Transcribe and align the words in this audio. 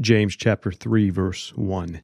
James 0.00 0.36
chapter 0.36 0.72
3 0.72 1.10
verse 1.10 1.52
1. 1.56 2.02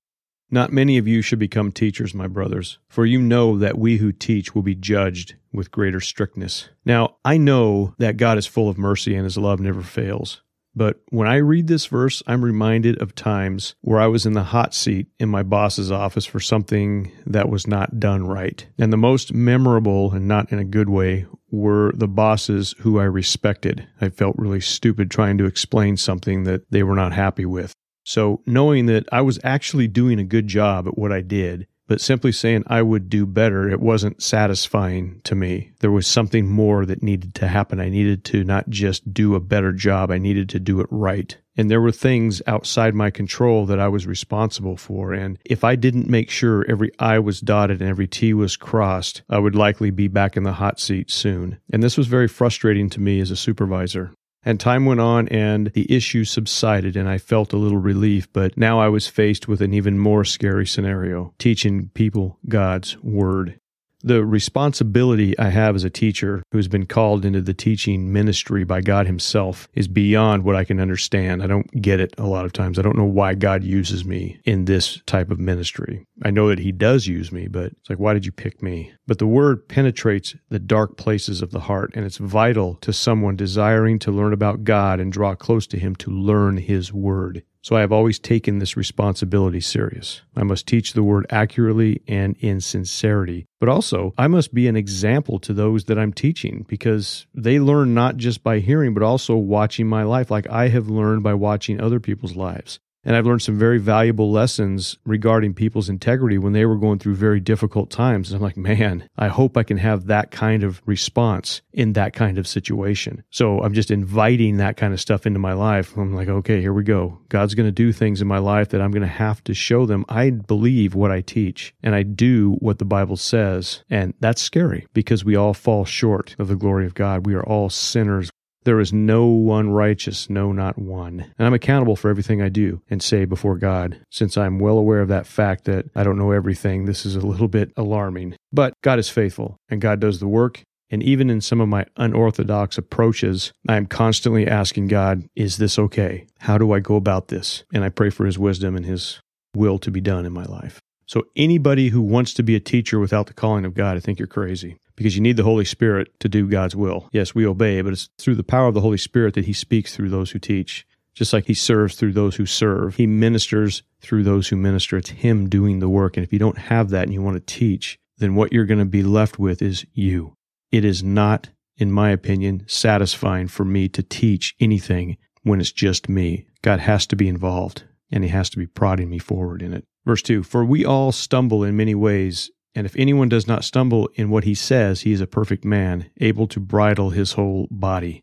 Not 0.50 0.72
many 0.72 0.96
of 0.96 1.08
you 1.08 1.22
should 1.22 1.40
become 1.40 1.72
teachers, 1.72 2.14
my 2.14 2.28
brothers, 2.28 2.78
for 2.88 3.04
you 3.04 3.20
know 3.20 3.58
that 3.58 3.78
we 3.78 3.96
who 3.96 4.12
teach 4.12 4.54
will 4.54 4.62
be 4.62 4.76
judged 4.76 5.34
with 5.52 5.72
greater 5.72 6.00
strictness. 6.00 6.68
Now, 6.84 7.16
I 7.24 7.36
know 7.36 7.94
that 7.98 8.16
God 8.16 8.38
is 8.38 8.46
full 8.46 8.68
of 8.68 8.78
mercy 8.78 9.16
and 9.16 9.24
his 9.24 9.36
love 9.36 9.58
never 9.58 9.82
fails. 9.82 10.42
But 10.76 11.00
when 11.08 11.26
I 11.26 11.36
read 11.36 11.68
this 11.68 11.86
verse, 11.86 12.22
I'm 12.26 12.44
reminded 12.44 13.00
of 13.00 13.14
times 13.14 13.74
where 13.80 13.98
I 13.98 14.08
was 14.08 14.26
in 14.26 14.34
the 14.34 14.44
hot 14.44 14.74
seat 14.74 15.08
in 15.18 15.30
my 15.30 15.42
boss's 15.42 15.90
office 15.90 16.26
for 16.26 16.38
something 16.38 17.10
that 17.24 17.48
was 17.48 17.66
not 17.66 17.98
done 17.98 18.26
right. 18.26 18.64
And 18.78 18.92
the 18.92 18.98
most 18.98 19.32
memorable, 19.32 20.12
and 20.12 20.28
not 20.28 20.52
in 20.52 20.58
a 20.58 20.64
good 20.64 20.90
way, 20.90 21.26
were 21.50 21.92
the 21.96 22.06
bosses 22.06 22.74
who 22.80 23.00
I 23.00 23.04
respected. 23.04 23.88
I 24.02 24.10
felt 24.10 24.36
really 24.36 24.60
stupid 24.60 25.10
trying 25.10 25.38
to 25.38 25.46
explain 25.46 25.96
something 25.96 26.44
that 26.44 26.70
they 26.70 26.82
were 26.82 26.94
not 26.94 27.14
happy 27.14 27.46
with. 27.46 27.72
So, 28.06 28.40
knowing 28.46 28.86
that 28.86 29.08
I 29.10 29.20
was 29.20 29.40
actually 29.42 29.88
doing 29.88 30.20
a 30.20 30.24
good 30.24 30.46
job 30.46 30.86
at 30.86 30.96
what 30.96 31.10
I 31.10 31.22
did, 31.22 31.66
but 31.88 32.00
simply 32.00 32.30
saying 32.30 32.62
I 32.68 32.80
would 32.82 33.10
do 33.10 33.26
better, 33.26 33.68
it 33.68 33.80
wasn't 33.80 34.22
satisfying 34.22 35.20
to 35.24 35.34
me. 35.34 35.72
There 35.80 35.90
was 35.90 36.06
something 36.06 36.46
more 36.46 36.86
that 36.86 37.02
needed 37.02 37.34
to 37.34 37.48
happen. 37.48 37.80
I 37.80 37.88
needed 37.88 38.24
to 38.26 38.44
not 38.44 38.68
just 38.68 39.12
do 39.12 39.34
a 39.34 39.40
better 39.40 39.72
job, 39.72 40.12
I 40.12 40.18
needed 40.18 40.48
to 40.50 40.60
do 40.60 40.80
it 40.80 40.86
right. 40.88 41.36
And 41.56 41.68
there 41.68 41.80
were 41.80 41.90
things 41.90 42.40
outside 42.46 42.94
my 42.94 43.10
control 43.10 43.66
that 43.66 43.80
I 43.80 43.88
was 43.88 44.06
responsible 44.06 44.76
for. 44.76 45.12
And 45.12 45.38
if 45.44 45.64
I 45.64 45.74
didn't 45.74 46.08
make 46.08 46.30
sure 46.30 46.64
every 46.68 46.92
I 47.00 47.18
was 47.18 47.40
dotted 47.40 47.80
and 47.80 47.90
every 47.90 48.06
T 48.06 48.32
was 48.34 48.56
crossed, 48.56 49.22
I 49.28 49.40
would 49.40 49.56
likely 49.56 49.90
be 49.90 50.06
back 50.06 50.36
in 50.36 50.44
the 50.44 50.52
hot 50.52 50.78
seat 50.78 51.10
soon. 51.10 51.58
And 51.72 51.82
this 51.82 51.96
was 51.96 52.06
very 52.06 52.28
frustrating 52.28 52.88
to 52.90 53.00
me 53.00 53.18
as 53.18 53.32
a 53.32 53.36
supervisor. 53.36 54.12
And 54.46 54.60
time 54.60 54.86
went 54.86 55.00
on 55.00 55.26
and 55.28 55.72
the 55.72 55.92
issue 55.92 56.22
subsided 56.22 56.96
and 56.96 57.08
I 57.08 57.18
felt 57.18 57.52
a 57.52 57.56
little 57.56 57.78
relief, 57.78 58.32
but 58.32 58.56
now 58.56 58.78
I 58.78 58.88
was 58.88 59.08
faced 59.08 59.48
with 59.48 59.60
an 59.60 59.74
even 59.74 59.98
more 59.98 60.24
scary 60.24 60.68
scenario 60.68 61.34
teaching 61.36 61.90
people 61.94 62.38
God's 62.48 62.96
Word. 63.02 63.58
The 64.06 64.24
responsibility 64.24 65.36
I 65.36 65.48
have 65.48 65.74
as 65.74 65.82
a 65.82 65.90
teacher 65.90 66.44
who's 66.52 66.68
been 66.68 66.86
called 66.86 67.24
into 67.24 67.40
the 67.40 67.52
teaching 67.52 68.12
ministry 68.12 68.62
by 68.62 68.80
God 68.80 69.08
Himself 69.08 69.66
is 69.74 69.88
beyond 69.88 70.44
what 70.44 70.54
I 70.54 70.62
can 70.62 70.78
understand. 70.78 71.42
I 71.42 71.48
don't 71.48 71.82
get 71.82 71.98
it 71.98 72.14
a 72.16 72.22
lot 72.22 72.44
of 72.44 72.52
times. 72.52 72.78
I 72.78 72.82
don't 72.82 72.96
know 72.96 73.02
why 73.02 73.34
God 73.34 73.64
uses 73.64 74.04
me 74.04 74.38
in 74.44 74.66
this 74.66 75.02
type 75.06 75.32
of 75.32 75.40
ministry. 75.40 76.06
I 76.24 76.30
know 76.30 76.46
that 76.50 76.60
He 76.60 76.70
does 76.70 77.08
use 77.08 77.32
me, 77.32 77.48
but 77.48 77.72
it's 77.72 77.90
like, 77.90 77.98
why 77.98 78.14
did 78.14 78.24
you 78.24 78.30
pick 78.30 78.62
me? 78.62 78.92
But 79.08 79.18
the 79.18 79.26
Word 79.26 79.66
penetrates 79.68 80.36
the 80.50 80.60
dark 80.60 80.96
places 80.96 81.42
of 81.42 81.50
the 81.50 81.58
heart, 81.58 81.90
and 81.96 82.06
it's 82.06 82.18
vital 82.18 82.76
to 82.82 82.92
someone 82.92 83.34
desiring 83.34 83.98
to 83.98 84.12
learn 84.12 84.32
about 84.32 84.62
God 84.62 85.00
and 85.00 85.12
draw 85.12 85.34
close 85.34 85.66
to 85.66 85.80
Him 85.80 85.96
to 85.96 86.12
learn 86.12 86.58
His 86.58 86.92
Word. 86.92 87.42
So 87.66 87.74
I 87.74 87.80
have 87.80 87.90
always 87.90 88.20
taken 88.20 88.60
this 88.60 88.76
responsibility 88.76 89.58
serious. 89.58 90.22
I 90.36 90.44
must 90.44 90.68
teach 90.68 90.92
the 90.92 91.02
word 91.02 91.26
accurately 91.30 92.00
and 92.06 92.36
in 92.38 92.60
sincerity, 92.60 93.46
but 93.58 93.68
also 93.68 94.14
I 94.16 94.28
must 94.28 94.54
be 94.54 94.68
an 94.68 94.76
example 94.76 95.40
to 95.40 95.52
those 95.52 95.86
that 95.86 95.98
I'm 95.98 96.12
teaching 96.12 96.64
because 96.68 97.26
they 97.34 97.58
learn 97.58 97.92
not 97.92 98.18
just 98.18 98.44
by 98.44 98.60
hearing, 98.60 98.94
but 98.94 99.02
also 99.02 99.34
watching 99.34 99.88
my 99.88 100.04
life, 100.04 100.30
like 100.30 100.48
I 100.48 100.68
have 100.68 100.88
learned 100.88 101.24
by 101.24 101.34
watching 101.34 101.80
other 101.80 101.98
people's 101.98 102.36
lives. 102.36 102.78
And 103.06 103.14
I've 103.14 103.24
learned 103.24 103.42
some 103.42 103.56
very 103.56 103.78
valuable 103.78 104.32
lessons 104.32 104.98
regarding 105.06 105.54
people's 105.54 105.88
integrity 105.88 106.38
when 106.38 106.54
they 106.54 106.66
were 106.66 106.76
going 106.76 106.98
through 106.98 107.14
very 107.14 107.38
difficult 107.38 107.88
times. 107.88 108.30
And 108.30 108.36
I'm 108.36 108.42
like, 108.42 108.56
man, 108.56 109.08
I 109.16 109.28
hope 109.28 109.56
I 109.56 109.62
can 109.62 109.76
have 109.76 110.06
that 110.06 110.32
kind 110.32 110.64
of 110.64 110.82
response 110.86 111.62
in 111.72 111.92
that 111.92 112.14
kind 112.14 112.36
of 112.36 112.48
situation. 112.48 113.22
So 113.30 113.60
I'm 113.62 113.74
just 113.74 113.92
inviting 113.92 114.56
that 114.56 114.76
kind 114.76 114.92
of 114.92 115.00
stuff 115.00 115.24
into 115.24 115.38
my 115.38 115.52
life. 115.52 115.96
I'm 115.96 116.16
like, 116.16 116.28
okay, 116.28 116.60
here 116.60 116.72
we 116.72 116.82
go. 116.82 117.20
God's 117.28 117.54
going 117.54 117.68
to 117.68 117.72
do 117.72 117.92
things 117.92 118.20
in 118.20 118.26
my 118.26 118.38
life 118.38 118.70
that 118.70 118.80
I'm 118.80 118.90
going 118.90 119.02
to 119.02 119.06
have 119.06 119.42
to 119.44 119.54
show 119.54 119.86
them. 119.86 120.04
I 120.08 120.30
believe 120.30 120.96
what 120.96 121.12
I 121.12 121.20
teach 121.20 121.74
and 121.84 121.94
I 121.94 122.02
do 122.02 122.56
what 122.58 122.80
the 122.80 122.84
Bible 122.84 123.16
says. 123.16 123.84
And 123.88 124.14
that's 124.18 124.42
scary 124.42 124.88
because 124.94 125.24
we 125.24 125.36
all 125.36 125.54
fall 125.54 125.84
short 125.84 126.34
of 126.40 126.48
the 126.48 126.56
glory 126.56 126.86
of 126.86 126.94
God. 126.94 127.24
We 127.24 127.34
are 127.34 127.44
all 127.44 127.70
sinners. 127.70 128.32
There 128.66 128.80
is 128.80 128.92
no 128.92 129.26
one 129.26 129.70
righteous, 129.70 130.28
no, 130.28 130.50
not 130.50 130.76
one. 130.76 131.32
And 131.38 131.46
I'm 131.46 131.54
accountable 131.54 131.94
for 131.94 132.10
everything 132.10 132.42
I 132.42 132.48
do 132.48 132.82
and 132.90 133.00
say 133.00 133.24
before 133.24 133.56
God. 133.58 134.00
Since 134.10 134.36
I'm 134.36 134.58
well 134.58 134.76
aware 134.76 135.00
of 135.00 135.06
that 135.06 135.28
fact 135.28 135.66
that 135.66 135.86
I 135.94 136.02
don't 136.02 136.18
know 136.18 136.32
everything, 136.32 136.84
this 136.84 137.06
is 137.06 137.14
a 137.14 137.24
little 137.24 137.46
bit 137.58 137.70
alarming. 137.76 138.34
But 138.52 138.74
God 138.82 138.98
is 138.98 139.08
faithful 139.08 139.56
and 139.68 139.80
God 139.80 140.00
does 140.00 140.18
the 140.18 140.26
work. 140.26 140.62
And 140.90 141.00
even 141.00 141.30
in 141.30 141.40
some 141.40 141.60
of 141.60 141.68
my 141.68 141.86
unorthodox 141.96 142.76
approaches, 142.76 143.52
I 143.68 143.76
am 143.76 143.86
constantly 143.86 144.48
asking 144.48 144.88
God, 144.88 145.22
is 145.36 145.58
this 145.58 145.78
okay? 145.78 146.26
How 146.40 146.58
do 146.58 146.72
I 146.72 146.80
go 146.80 146.96
about 146.96 147.28
this? 147.28 147.62
And 147.72 147.84
I 147.84 147.88
pray 147.88 148.10
for 148.10 148.26
His 148.26 148.36
wisdom 148.36 148.74
and 148.74 148.84
His 148.84 149.20
will 149.54 149.78
to 149.78 149.92
be 149.92 150.00
done 150.00 150.26
in 150.26 150.32
my 150.32 150.44
life. 150.44 150.80
So, 151.06 151.22
anybody 151.36 151.90
who 151.90 152.02
wants 152.02 152.34
to 152.34 152.42
be 152.42 152.56
a 152.56 152.60
teacher 152.60 152.98
without 152.98 153.28
the 153.28 153.34
calling 153.34 153.64
of 153.64 153.74
God, 153.74 153.96
I 153.96 154.00
think 154.00 154.18
you're 154.18 154.26
crazy 154.26 154.76
because 154.96 155.14
you 155.14 155.20
need 155.20 155.36
the 155.36 155.44
Holy 155.44 155.64
Spirit 155.64 156.18
to 156.20 156.28
do 156.28 156.48
God's 156.48 156.74
will. 156.74 157.08
Yes, 157.12 157.34
we 157.34 157.46
obey, 157.46 157.80
but 157.82 157.92
it's 157.92 158.08
through 158.18 158.34
the 158.34 158.42
power 158.42 158.68
of 158.68 158.74
the 158.74 158.80
Holy 158.80 158.98
Spirit 158.98 159.34
that 159.34 159.44
He 159.44 159.52
speaks 159.52 159.94
through 159.94 160.10
those 160.10 160.30
who 160.30 160.38
teach. 160.38 160.86
Just 161.14 161.32
like 161.32 161.46
He 161.46 161.54
serves 161.54 161.94
through 161.94 162.12
those 162.12 162.36
who 162.36 162.46
serve, 162.46 162.96
He 162.96 163.06
ministers 163.06 163.82
through 164.00 164.24
those 164.24 164.48
who 164.48 164.56
minister. 164.56 164.96
It's 164.96 165.10
Him 165.10 165.48
doing 165.48 165.78
the 165.78 165.88
work. 165.88 166.16
And 166.16 166.24
if 166.24 166.32
you 166.32 166.38
don't 166.38 166.58
have 166.58 166.90
that 166.90 167.04
and 167.04 167.12
you 167.12 167.22
want 167.22 167.36
to 167.36 167.54
teach, 167.54 167.98
then 168.18 168.34
what 168.34 168.52
you're 168.52 168.64
going 168.64 168.78
to 168.78 168.84
be 168.84 169.02
left 169.02 169.38
with 169.38 169.62
is 169.62 169.86
you. 169.92 170.34
It 170.72 170.84
is 170.84 171.02
not, 171.02 171.50
in 171.76 171.92
my 171.92 172.10
opinion, 172.10 172.64
satisfying 172.66 173.48
for 173.48 173.64
me 173.64 173.88
to 173.90 174.02
teach 174.02 174.54
anything 174.60 175.16
when 175.42 175.60
it's 175.60 175.72
just 175.72 176.08
me. 176.08 176.46
God 176.62 176.80
has 176.80 177.06
to 177.08 177.16
be 177.16 177.28
involved 177.28 177.84
and 178.10 178.24
He 178.24 178.30
has 178.30 178.50
to 178.50 178.58
be 178.58 178.66
prodding 178.66 179.08
me 179.10 179.18
forward 179.18 179.62
in 179.62 179.72
it. 179.72 179.84
Verse 180.04 180.22
2 180.22 180.42
For 180.42 180.64
we 180.64 180.84
all 180.84 181.12
stumble 181.12 181.64
in 181.64 181.76
many 181.76 181.94
ways, 181.94 182.50
and 182.76 182.84
if 182.84 182.94
anyone 182.94 183.30
does 183.30 183.48
not 183.48 183.64
stumble 183.64 184.10
in 184.14 184.28
what 184.28 184.44
he 184.44 184.54
says, 184.54 185.00
he 185.00 185.12
is 185.12 185.22
a 185.22 185.26
perfect 185.26 185.64
man, 185.64 186.10
able 186.20 186.46
to 186.48 186.60
bridle 186.60 187.10
his 187.10 187.32
whole 187.32 187.66
body. 187.70 188.22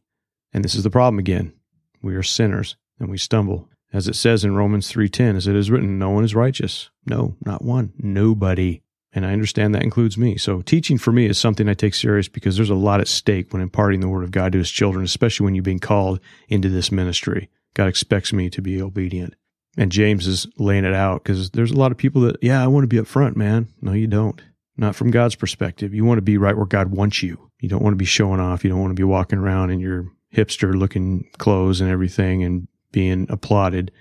And 0.53 0.63
this 0.63 0.75
is 0.75 0.83
the 0.83 0.91
problem 0.91 1.17
again. 1.17 1.53
We 2.03 2.13
are 2.15 2.21
sinners 2.21 2.75
and 2.99 3.09
we 3.09 3.17
stumble. 3.17 3.67
As 3.91 4.07
it 4.07 4.15
says 4.15 4.43
in 4.43 4.55
Romans 4.55 4.91
3:10, 4.91 5.35
as 5.35 5.47
it 5.47 5.55
is 5.55 5.71
written, 5.71 5.97
no 5.97 6.11
one 6.11 6.23
is 6.23 6.35
righteous. 6.35 6.91
No, 7.07 7.35
not 7.43 7.65
one. 7.65 7.93
Nobody. 7.97 8.83
And 9.11 9.25
I 9.25 9.33
understand 9.33 9.73
that 9.73 9.83
includes 9.83 10.19
me. 10.19 10.37
So 10.37 10.61
teaching 10.61 10.99
for 10.99 11.11
me 11.11 11.25
is 11.25 11.39
something 11.39 11.67
I 11.67 11.73
take 11.73 11.95
serious 11.95 12.27
because 12.27 12.55
there's 12.55 12.69
a 12.69 12.75
lot 12.75 13.01
at 13.01 13.07
stake 13.07 13.53
when 13.53 13.61
imparting 13.61 14.01
the 14.01 14.09
word 14.09 14.23
of 14.23 14.31
God 14.31 14.51
to 14.51 14.59
his 14.59 14.71
children, 14.71 15.03
especially 15.03 15.45
when 15.45 15.55
you're 15.55 15.63
being 15.63 15.79
called 15.79 16.19
into 16.47 16.69
this 16.69 16.91
ministry. 16.91 17.49
God 17.73 17.87
expects 17.87 18.31
me 18.31 18.51
to 18.51 18.61
be 18.61 18.79
obedient. 18.79 19.33
And 19.77 19.91
James 19.91 20.27
is 20.27 20.47
laying 20.57 20.85
it 20.85 20.93
out 20.93 21.23
because 21.23 21.49
there's 21.51 21.71
a 21.71 21.77
lot 21.77 21.91
of 21.91 21.97
people 21.97 22.21
that, 22.21 22.37
yeah, 22.41 22.63
I 22.63 22.67
want 22.67 22.83
to 22.83 22.87
be 22.87 22.99
up 22.99 23.07
front, 23.07 23.35
man. 23.35 23.67
No, 23.81 23.93
you 23.93 24.07
don't. 24.07 24.39
Not 24.77 24.95
from 24.95 25.11
God's 25.11 25.35
perspective. 25.35 25.93
You 25.93 26.05
want 26.05 26.17
to 26.17 26.23
be 26.23 26.37
right 26.37 26.55
where 26.55 26.65
God 26.65 26.89
wants 26.89 27.23
you. 27.23 27.49
You 27.59 27.69
don't 27.69 27.83
want 27.83 27.93
to 27.93 27.97
be 27.97 28.05
showing 28.05 28.39
off. 28.39 28.63
You 28.63 28.69
don't 28.69 28.81
want 28.81 28.91
to 28.91 28.99
be 28.99 29.03
walking 29.03 29.39
around 29.39 29.69
in 29.71 29.79
your 29.79 30.11
hipster 30.33 30.73
looking 30.73 31.29
clothes 31.37 31.79
and 31.79 31.89
everything 31.89 32.43
and 32.43 32.67
being 32.91 33.27
applauded. 33.29 33.91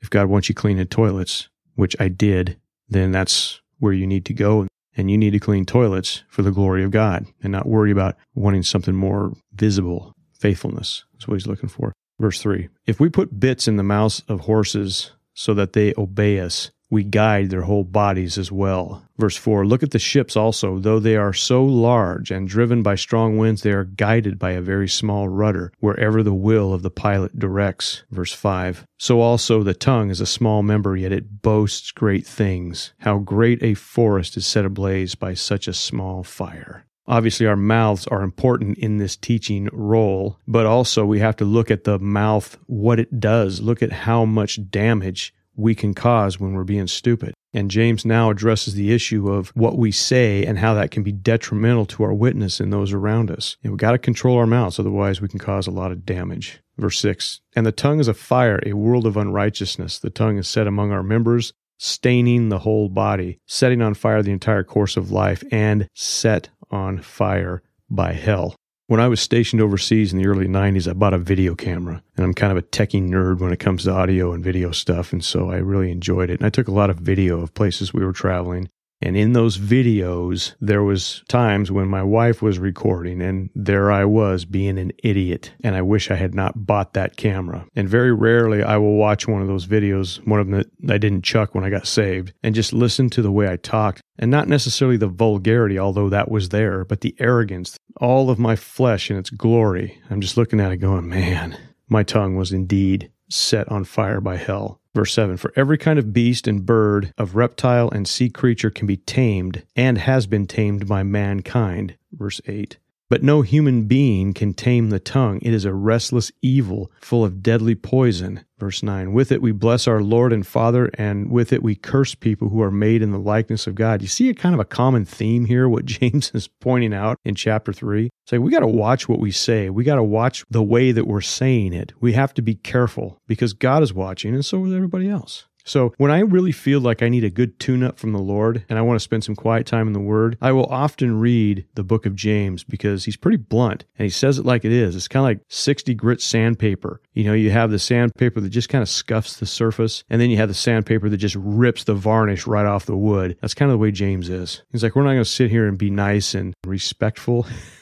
If 0.00 0.10
God 0.10 0.26
wants 0.26 0.48
you 0.48 0.54
cleaning 0.54 0.86
toilets, 0.86 1.48
which 1.74 1.96
I 2.00 2.08
did, 2.08 2.58
then 2.88 3.12
that's 3.12 3.60
where 3.78 3.92
you 3.92 4.06
need 4.06 4.24
to 4.26 4.34
go. 4.34 4.66
And 4.96 5.10
you 5.10 5.16
need 5.16 5.30
to 5.30 5.38
clean 5.38 5.64
toilets 5.64 6.24
for 6.28 6.42
the 6.42 6.50
glory 6.50 6.82
of 6.82 6.90
God 6.90 7.26
and 7.42 7.52
not 7.52 7.66
worry 7.66 7.90
about 7.90 8.16
wanting 8.34 8.62
something 8.62 8.94
more 8.94 9.32
visible. 9.52 10.14
Faithfulness 10.38 11.04
is 11.18 11.28
what 11.28 11.34
he's 11.34 11.46
looking 11.46 11.68
for. 11.68 11.92
Verse 12.18 12.40
3 12.40 12.68
If 12.86 13.00
we 13.00 13.08
put 13.08 13.40
bits 13.40 13.68
in 13.68 13.76
the 13.76 13.82
mouths 13.82 14.22
of 14.28 14.40
horses 14.40 15.12
so 15.34 15.54
that 15.54 15.72
they 15.72 15.94
obey 15.96 16.40
us. 16.40 16.70
We 16.90 17.04
guide 17.04 17.50
their 17.50 17.62
whole 17.62 17.84
bodies 17.84 18.36
as 18.36 18.50
well. 18.50 19.04
Verse 19.16 19.36
4 19.36 19.64
Look 19.64 19.84
at 19.84 19.92
the 19.92 20.00
ships 20.00 20.36
also. 20.36 20.80
Though 20.80 20.98
they 20.98 21.14
are 21.14 21.32
so 21.32 21.64
large 21.64 22.32
and 22.32 22.48
driven 22.48 22.82
by 22.82 22.96
strong 22.96 23.38
winds, 23.38 23.62
they 23.62 23.70
are 23.70 23.84
guided 23.84 24.40
by 24.40 24.52
a 24.52 24.60
very 24.60 24.88
small 24.88 25.28
rudder, 25.28 25.72
wherever 25.78 26.24
the 26.24 26.34
will 26.34 26.72
of 26.72 26.82
the 26.82 26.90
pilot 26.90 27.38
directs. 27.38 28.02
Verse 28.10 28.32
5 28.32 28.84
So 28.98 29.20
also 29.20 29.62
the 29.62 29.72
tongue 29.72 30.10
is 30.10 30.20
a 30.20 30.26
small 30.26 30.64
member, 30.64 30.96
yet 30.96 31.12
it 31.12 31.42
boasts 31.42 31.92
great 31.92 32.26
things. 32.26 32.92
How 32.98 33.18
great 33.18 33.62
a 33.62 33.74
forest 33.74 34.36
is 34.36 34.46
set 34.46 34.64
ablaze 34.64 35.14
by 35.14 35.34
such 35.34 35.68
a 35.68 35.72
small 35.72 36.24
fire. 36.24 36.86
Obviously, 37.10 37.44
our 37.44 37.56
mouths 37.56 38.06
are 38.06 38.22
important 38.22 38.78
in 38.78 38.98
this 38.98 39.16
teaching 39.16 39.68
role, 39.72 40.38
but 40.46 40.64
also 40.64 41.04
we 41.04 41.18
have 41.18 41.34
to 41.34 41.44
look 41.44 41.68
at 41.68 41.82
the 41.82 41.98
mouth, 41.98 42.56
what 42.66 43.00
it 43.00 43.18
does. 43.18 43.60
Look 43.60 43.82
at 43.82 43.90
how 43.90 44.24
much 44.24 44.70
damage 44.70 45.34
we 45.56 45.74
can 45.74 45.92
cause 45.92 46.38
when 46.38 46.52
we're 46.52 46.62
being 46.62 46.86
stupid. 46.86 47.34
And 47.52 47.68
James 47.68 48.04
now 48.04 48.30
addresses 48.30 48.74
the 48.74 48.92
issue 48.92 49.28
of 49.28 49.48
what 49.56 49.76
we 49.76 49.90
say 49.90 50.46
and 50.46 50.56
how 50.56 50.74
that 50.74 50.92
can 50.92 51.02
be 51.02 51.10
detrimental 51.10 51.84
to 51.86 52.04
our 52.04 52.14
witness 52.14 52.60
and 52.60 52.72
those 52.72 52.92
around 52.92 53.28
us. 53.28 53.56
And 53.64 53.72
we 53.72 53.76
got 53.76 53.90
to 53.90 53.98
control 53.98 54.38
our 54.38 54.46
mouths, 54.46 54.78
otherwise, 54.78 55.20
we 55.20 55.26
can 55.26 55.40
cause 55.40 55.66
a 55.66 55.72
lot 55.72 55.90
of 55.90 56.06
damage. 56.06 56.60
Verse 56.78 57.00
6 57.00 57.40
And 57.56 57.66
the 57.66 57.72
tongue 57.72 57.98
is 57.98 58.06
a 58.06 58.14
fire, 58.14 58.60
a 58.64 58.74
world 58.74 59.04
of 59.04 59.16
unrighteousness. 59.16 59.98
The 59.98 60.10
tongue 60.10 60.38
is 60.38 60.46
set 60.46 60.68
among 60.68 60.92
our 60.92 61.02
members, 61.02 61.52
staining 61.76 62.50
the 62.50 62.60
whole 62.60 62.88
body, 62.88 63.40
setting 63.46 63.82
on 63.82 63.94
fire 63.94 64.22
the 64.22 64.30
entire 64.30 64.62
course 64.62 64.96
of 64.96 65.10
life, 65.10 65.42
and 65.50 65.88
set 65.92 66.50
on 66.70 67.00
fire 67.00 67.62
by 67.88 68.12
hell. 68.12 68.54
When 68.86 69.00
I 69.00 69.06
was 69.06 69.20
stationed 69.20 69.62
overseas 69.62 70.12
in 70.12 70.18
the 70.18 70.26
early 70.26 70.48
90s, 70.48 70.90
I 70.90 70.94
bought 70.94 71.14
a 71.14 71.18
video 71.18 71.54
camera, 71.54 72.02
and 72.16 72.24
I'm 72.24 72.34
kind 72.34 72.50
of 72.50 72.58
a 72.58 72.62
techie 72.62 73.06
nerd 73.06 73.38
when 73.38 73.52
it 73.52 73.60
comes 73.60 73.84
to 73.84 73.92
audio 73.92 74.32
and 74.32 74.42
video 74.42 74.72
stuff. 74.72 75.12
And 75.12 75.24
so 75.24 75.50
I 75.50 75.58
really 75.58 75.92
enjoyed 75.92 76.28
it. 76.28 76.40
And 76.40 76.46
I 76.46 76.50
took 76.50 76.66
a 76.66 76.72
lot 76.72 76.90
of 76.90 76.96
video 76.96 77.40
of 77.40 77.54
places 77.54 77.94
we 77.94 78.04
were 78.04 78.12
traveling. 78.12 78.68
And 79.02 79.16
in 79.16 79.32
those 79.32 79.58
videos, 79.58 80.54
there 80.60 80.82
was 80.82 81.24
times 81.28 81.72
when 81.72 81.88
my 81.88 82.02
wife 82.02 82.42
was 82.42 82.58
recording 82.58 83.22
and 83.22 83.50
there 83.54 83.90
I 83.90 84.04
was 84.04 84.44
being 84.44 84.78
an 84.78 84.92
idiot. 85.02 85.52
And 85.64 85.74
I 85.74 85.82
wish 85.82 86.10
I 86.10 86.16
had 86.16 86.34
not 86.34 86.66
bought 86.66 86.92
that 86.94 87.16
camera. 87.16 87.66
And 87.74 87.88
very 87.88 88.12
rarely 88.12 88.62
I 88.62 88.76
will 88.76 88.96
watch 88.96 89.26
one 89.26 89.40
of 89.40 89.48
those 89.48 89.66
videos, 89.66 90.24
one 90.26 90.40
of 90.40 90.48
them 90.48 90.64
that 90.80 90.94
I 90.94 90.98
didn't 90.98 91.24
chuck 91.24 91.54
when 91.54 91.64
I 91.64 91.70
got 91.70 91.86
saved, 91.86 92.32
and 92.42 92.54
just 92.54 92.72
listen 92.72 93.08
to 93.10 93.22
the 93.22 93.32
way 93.32 93.48
I 93.48 93.56
talked. 93.56 94.02
And 94.18 94.30
not 94.30 94.48
necessarily 94.48 94.98
the 94.98 95.08
vulgarity, 95.08 95.78
although 95.78 96.10
that 96.10 96.30
was 96.30 96.50
there, 96.50 96.84
but 96.84 97.00
the 97.00 97.16
arrogance, 97.18 97.78
all 97.96 98.28
of 98.28 98.38
my 98.38 98.54
flesh 98.54 99.10
in 99.10 99.16
its 99.16 99.30
glory. 99.30 100.00
I'm 100.10 100.20
just 100.20 100.36
looking 100.36 100.60
at 100.60 100.72
it 100.72 100.76
going, 100.76 101.08
man, 101.08 101.56
my 101.88 102.02
tongue 102.02 102.36
was 102.36 102.52
indeed 102.52 103.10
set 103.30 103.68
on 103.68 103.84
fire 103.84 104.20
by 104.20 104.36
hell. 104.36 104.80
Verse 104.94 105.12
7 105.14 105.36
For 105.36 105.52
every 105.56 105.78
kind 105.78 105.98
of 105.98 106.12
beast 106.12 106.48
and 106.48 106.66
bird, 106.66 107.14
of 107.16 107.36
reptile 107.36 107.88
and 107.90 108.06
sea 108.06 108.28
creature 108.28 108.70
can 108.70 108.86
be 108.86 108.96
tamed 108.96 109.64
and 109.76 109.98
has 109.98 110.26
been 110.26 110.46
tamed 110.46 110.88
by 110.88 111.02
mankind. 111.02 111.96
Verse 112.12 112.40
8 112.46 112.78
but 113.10 113.24
no 113.24 113.42
human 113.42 113.82
being 113.82 114.32
can 114.32 114.54
tame 114.54 114.88
the 114.88 115.00
tongue. 115.00 115.40
It 115.42 115.52
is 115.52 115.64
a 115.64 115.74
restless 115.74 116.30
evil, 116.40 116.90
full 117.02 117.24
of 117.24 117.42
deadly 117.42 117.74
poison. 117.74 118.44
Verse 118.58 118.82
9 118.82 119.12
With 119.12 119.32
it 119.32 119.42
we 119.42 119.52
bless 119.52 119.88
our 119.88 120.00
Lord 120.00 120.32
and 120.32 120.46
Father, 120.46 120.90
and 120.94 121.30
with 121.30 121.52
it 121.52 121.62
we 121.62 121.74
curse 121.74 122.14
people 122.14 122.48
who 122.48 122.62
are 122.62 122.70
made 122.70 123.02
in 123.02 123.10
the 123.10 123.18
likeness 123.18 123.66
of 123.66 123.74
God. 123.74 124.00
You 124.00 124.08
see 124.08 124.30
a 124.30 124.34
kind 124.34 124.54
of 124.54 124.60
a 124.60 124.64
common 124.64 125.04
theme 125.04 125.44
here, 125.44 125.68
what 125.68 125.84
James 126.00 126.30
is 126.32 126.48
pointing 126.48 126.94
out 126.94 127.18
in 127.24 127.34
chapter 127.34 127.72
3? 127.72 128.06
It's 128.06 128.32
like 128.32 128.40
we 128.40 128.52
got 128.52 128.60
to 128.60 128.66
watch 128.68 129.08
what 129.08 129.18
we 129.18 129.32
say. 129.32 129.70
We 129.70 129.82
got 129.82 129.96
to 129.96 130.04
watch 130.04 130.44
the 130.48 130.62
way 130.62 130.92
that 130.92 131.06
we're 131.06 131.20
saying 131.20 131.72
it. 131.72 131.92
We 132.00 132.12
have 132.12 132.32
to 132.34 132.42
be 132.42 132.54
careful 132.54 133.18
because 133.26 133.52
God 133.54 133.82
is 133.82 133.92
watching, 133.92 134.34
and 134.34 134.44
so 134.44 134.64
is 134.64 134.72
everybody 134.72 135.08
else. 135.08 135.46
So, 135.64 135.94
when 135.98 136.10
I 136.10 136.20
really 136.20 136.52
feel 136.52 136.80
like 136.80 137.02
I 137.02 137.08
need 137.08 137.24
a 137.24 137.30
good 137.30 137.58
tune 137.58 137.82
up 137.82 137.98
from 137.98 138.12
the 138.12 138.18
Lord 138.18 138.64
and 138.68 138.78
I 138.78 138.82
want 138.82 138.96
to 138.96 139.04
spend 139.04 139.24
some 139.24 139.36
quiet 139.36 139.66
time 139.66 139.86
in 139.86 139.92
the 139.92 140.00
Word, 140.00 140.36
I 140.40 140.52
will 140.52 140.66
often 140.66 141.20
read 141.20 141.66
the 141.74 141.84
book 141.84 142.06
of 142.06 142.14
James 142.14 142.64
because 142.64 143.04
he's 143.04 143.16
pretty 143.16 143.36
blunt 143.36 143.84
and 143.98 144.04
he 144.04 144.10
says 144.10 144.38
it 144.38 144.44
like 144.44 144.64
it 144.64 144.72
is. 144.72 144.96
It's 144.96 145.08
kind 145.08 145.22
of 145.22 145.28
like 145.28 145.44
60 145.48 145.94
grit 145.94 146.20
sandpaper. 146.20 147.00
You 147.12 147.24
know, 147.24 147.34
you 147.34 147.50
have 147.50 147.70
the 147.70 147.78
sandpaper 147.78 148.40
that 148.40 148.50
just 148.50 148.68
kind 148.68 148.82
of 148.82 148.88
scuffs 148.88 149.36
the 149.36 149.46
surface, 149.46 150.04
and 150.08 150.20
then 150.20 150.30
you 150.30 150.36
have 150.36 150.48
the 150.48 150.54
sandpaper 150.54 151.08
that 151.08 151.16
just 151.16 151.36
rips 151.36 151.84
the 151.84 151.94
varnish 151.94 152.46
right 152.46 152.66
off 152.66 152.86
the 152.86 152.96
wood. 152.96 153.36
That's 153.40 153.54
kind 153.54 153.70
of 153.70 153.74
the 153.74 153.82
way 153.82 153.90
James 153.90 154.28
is. 154.28 154.62
He's 154.72 154.82
like, 154.82 154.94
we're 154.94 155.02
not 155.02 155.10
going 155.10 155.24
to 155.24 155.30
sit 155.30 155.50
here 155.50 155.66
and 155.66 155.76
be 155.76 155.90
nice 155.90 156.34
and 156.34 156.54
respectful. 156.64 157.46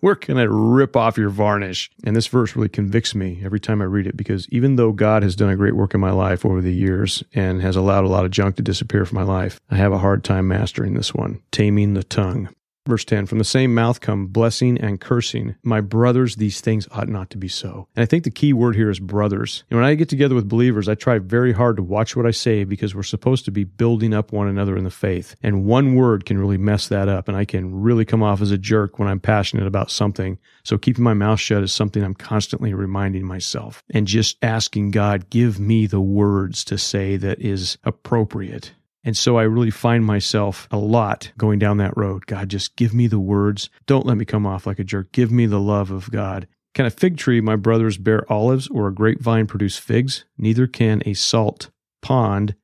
We're 0.00 0.14
going 0.14 0.38
to 0.38 0.50
rip 0.50 0.96
off 0.96 1.18
your 1.18 1.30
varnish. 1.30 1.90
And 2.04 2.16
this 2.16 2.26
verse 2.26 2.56
really 2.56 2.68
convicts 2.68 3.14
me 3.14 3.40
every 3.44 3.60
time 3.60 3.82
I 3.82 3.86
read 3.86 4.06
it 4.06 4.16
because 4.16 4.48
even 4.50 4.76
though 4.76 4.92
God 4.92 5.22
has 5.22 5.36
done 5.36 5.50
a 5.50 5.56
great 5.56 5.76
work 5.76 5.94
in 5.94 6.00
my 6.00 6.12
life 6.12 6.44
over 6.44 6.60
the 6.60 6.74
years 6.74 7.22
and 7.34 7.60
has 7.62 7.76
allowed 7.76 8.04
a 8.04 8.08
lot 8.08 8.24
of 8.24 8.30
junk 8.30 8.56
to 8.56 8.62
disappear 8.62 9.04
from 9.04 9.16
my 9.16 9.24
life, 9.24 9.60
I 9.70 9.76
have 9.76 9.92
a 9.92 9.98
hard 9.98 10.24
time 10.24 10.48
mastering 10.48 10.94
this 10.94 11.14
one 11.14 11.42
taming 11.50 11.94
the 11.94 12.04
tongue. 12.04 12.48
Verse 12.86 13.04
10 13.04 13.26
From 13.26 13.38
the 13.38 13.44
same 13.44 13.74
mouth 13.74 14.00
come 14.00 14.26
blessing 14.26 14.78
and 14.78 15.00
cursing. 15.00 15.54
My 15.62 15.80
brothers, 15.80 16.36
these 16.36 16.60
things 16.60 16.88
ought 16.90 17.08
not 17.08 17.28
to 17.30 17.38
be 17.38 17.48
so. 17.48 17.86
And 17.94 18.02
I 18.02 18.06
think 18.06 18.24
the 18.24 18.30
key 18.30 18.52
word 18.52 18.74
here 18.74 18.90
is 18.90 18.98
brothers. 18.98 19.64
And 19.70 19.78
when 19.78 19.86
I 19.86 19.94
get 19.94 20.08
together 20.08 20.34
with 20.34 20.48
believers, 20.48 20.88
I 20.88 20.94
try 20.94 21.18
very 21.18 21.52
hard 21.52 21.76
to 21.76 21.82
watch 21.82 22.16
what 22.16 22.26
I 22.26 22.30
say 22.30 22.64
because 22.64 22.94
we're 22.94 23.02
supposed 23.02 23.44
to 23.44 23.50
be 23.50 23.64
building 23.64 24.14
up 24.14 24.32
one 24.32 24.48
another 24.48 24.76
in 24.76 24.84
the 24.84 24.90
faith. 24.90 25.36
And 25.42 25.66
one 25.66 25.94
word 25.94 26.24
can 26.24 26.38
really 26.38 26.56
mess 26.56 26.88
that 26.88 27.08
up. 27.08 27.28
And 27.28 27.36
I 27.36 27.44
can 27.44 27.82
really 27.82 28.06
come 28.06 28.22
off 28.22 28.40
as 28.40 28.50
a 28.50 28.58
jerk 28.58 28.98
when 28.98 29.08
I'm 29.08 29.20
passionate 29.20 29.66
about 29.66 29.90
something. 29.90 30.38
So 30.64 30.78
keeping 30.78 31.04
my 31.04 31.14
mouth 31.14 31.40
shut 31.40 31.62
is 31.62 31.72
something 31.72 32.02
I'm 32.02 32.14
constantly 32.14 32.72
reminding 32.72 33.26
myself 33.26 33.82
and 33.90 34.06
just 34.06 34.38
asking 34.42 34.92
God, 34.92 35.28
give 35.28 35.60
me 35.60 35.86
the 35.86 36.00
words 36.00 36.64
to 36.64 36.78
say 36.78 37.18
that 37.18 37.40
is 37.40 37.76
appropriate 37.84 38.72
and 39.04 39.16
so 39.16 39.38
I 39.38 39.42
really 39.42 39.70
find 39.70 40.04
myself 40.04 40.68
a 40.70 40.76
lot 40.76 41.32
going 41.38 41.58
down 41.58 41.78
that 41.78 41.96
road. 41.96 42.26
God, 42.26 42.48
just 42.48 42.76
give 42.76 42.92
me 42.92 43.06
the 43.06 43.20
words. 43.20 43.70
Don't 43.86 44.06
let 44.06 44.16
me 44.16 44.24
come 44.24 44.46
off 44.46 44.66
like 44.66 44.78
a 44.78 44.84
jerk. 44.84 45.12
Give 45.12 45.30
me 45.30 45.46
the 45.46 45.60
love 45.60 45.90
of 45.90 46.10
God. 46.10 46.46
Can 46.74 46.86
a 46.86 46.90
fig 46.90 47.16
tree, 47.16 47.40
my 47.40 47.56
brothers, 47.56 47.98
bear 47.98 48.30
olives 48.30 48.68
or 48.68 48.86
a 48.86 48.94
grapevine 48.94 49.46
produce 49.46 49.78
figs? 49.78 50.24
Neither 50.38 50.66
can 50.66 51.02
a 51.06 51.14
salt 51.14 51.70
pond 52.02 52.54